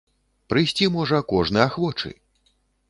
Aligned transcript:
Прыйсці 0.53 0.89
можа 0.97 1.21
кожны 1.35 1.59
ахвочы! 1.71 2.11